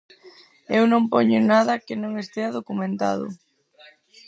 Eu 0.77 0.83
non 0.91 1.03
poño 1.13 1.39
nada 1.51 1.81
que 1.85 1.95
non 2.01 2.11
estea 2.23 2.49
documentado. 2.57 3.25